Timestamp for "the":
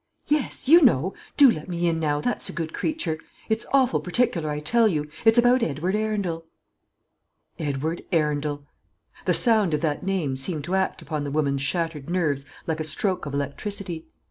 9.25-9.35, 11.23-11.29